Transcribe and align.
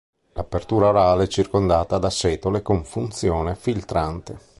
L'apertura 0.33 0.87
orale 0.89 1.25
è 1.25 1.27
circondata 1.27 1.99
da 1.99 2.09
setole 2.09 2.63
con 2.63 2.83
funzione 2.83 3.53
filtrante. 3.55 4.39